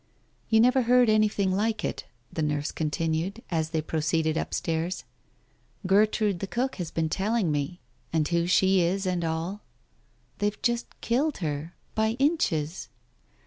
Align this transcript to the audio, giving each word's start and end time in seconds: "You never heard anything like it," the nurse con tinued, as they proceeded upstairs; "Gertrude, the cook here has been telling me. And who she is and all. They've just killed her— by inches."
"You 0.49 0.59
never 0.59 0.81
heard 0.81 1.11
anything 1.11 1.51
like 1.51 1.85
it," 1.85 2.05
the 2.33 2.41
nurse 2.41 2.71
con 2.71 2.89
tinued, 2.89 3.43
as 3.51 3.69
they 3.69 3.83
proceeded 3.83 4.35
upstairs; 4.35 5.03
"Gertrude, 5.85 6.39
the 6.39 6.47
cook 6.47 6.73
here 6.77 6.83
has 6.85 6.89
been 6.89 7.07
telling 7.07 7.51
me. 7.51 7.81
And 8.11 8.27
who 8.27 8.47
she 8.47 8.81
is 8.81 9.05
and 9.05 9.23
all. 9.23 9.61
They've 10.39 10.59
just 10.63 10.87
killed 11.01 11.37
her— 11.45 11.75
by 11.93 12.13
inches." 12.17 12.89